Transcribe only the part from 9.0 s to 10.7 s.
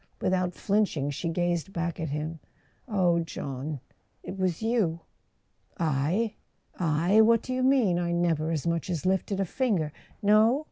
lifted a finger" "No?"